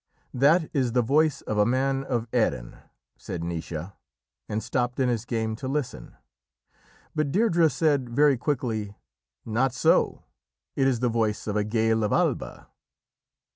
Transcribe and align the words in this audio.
"That 0.33 0.71
is 0.73 0.93
the 0.93 1.03
voice 1.03 1.41
of 1.41 1.59
a 1.59 1.65
man 1.67 2.03
of 2.03 2.27
Erin!" 2.33 2.79
said 3.17 3.43
Naoise, 3.43 3.91
and 4.49 4.63
stopped 4.63 4.99
in 4.99 5.09
his 5.09 5.25
game 5.25 5.55
to 5.57 5.67
listen. 5.67 6.15
But 7.13 7.31
Deirdrê 7.31 7.69
said, 7.71 8.09
very 8.09 8.35
quickly: 8.35 8.95
"Not 9.45 9.73
so! 9.75 10.23
It 10.75 10.87
is 10.87 11.01
the 11.01 11.09
voice 11.09 11.45
of 11.45 11.55
a 11.55 11.63
Gael 11.63 12.03
of 12.03 12.11
Alba." 12.11 12.67